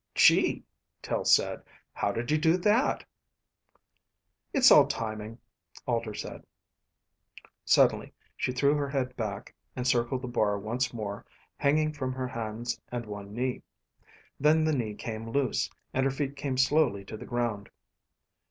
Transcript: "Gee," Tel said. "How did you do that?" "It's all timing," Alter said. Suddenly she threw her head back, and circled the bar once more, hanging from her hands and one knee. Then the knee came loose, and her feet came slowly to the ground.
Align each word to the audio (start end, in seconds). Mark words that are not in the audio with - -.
"Gee," 0.15 0.63
Tel 1.03 1.23
said. 1.25 1.61
"How 1.93 2.11
did 2.11 2.31
you 2.31 2.37
do 2.39 2.57
that?" 2.57 3.03
"It's 4.51 4.71
all 4.71 4.87
timing," 4.87 5.37
Alter 5.85 6.15
said. 6.15 6.43
Suddenly 7.65 8.11
she 8.35 8.51
threw 8.51 8.73
her 8.73 8.89
head 8.89 9.15
back, 9.15 9.53
and 9.75 9.85
circled 9.85 10.23
the 10.23 10.27
bar 10.27 10.57
once 10.57 10.91
more, 10.91 11.23
hanging 11.55 11.93
from 11.93 12.13
her 12.13 12.29
hands 12.29 12.81
and 12.91 13.05
one 13.05 13.35
knee. 13.35 13.61
Then 14.39 14.63
the 14.63 14.73
knee 14.75 14.95
came 14.95 15.29
loose, 15.29 15.69
and 15.93 16.03
her 16.03 16.09
feet 16.11 16.35
came 16.35 16.57
slowly 16.57 17.05
to 17.05 17.15
the 17.15 17.27
ground. 17.27 17.69